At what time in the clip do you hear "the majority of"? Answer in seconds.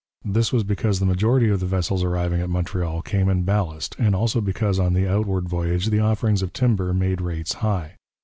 0.99-1.59